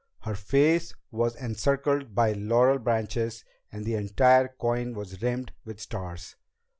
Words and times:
Her 0.21 0.33
face 0.33 0.95
was 1.11 1.35
encircled 1.35 2.15
by 2.15 2.33
laurel 2.33 2.79
branches 2.79 3.45
and 3.71 3.85
the 3.85 3.93
entire 3.93 4.47
coin 4.47 4.95
was 4.95 5.21
rimmed 5.21 5.51
with 5.63 5.79
stars. 5.79 6.37